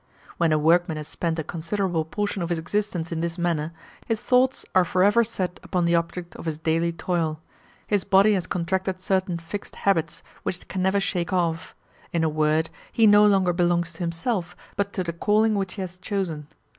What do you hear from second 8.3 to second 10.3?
has contracted certain fixed habits,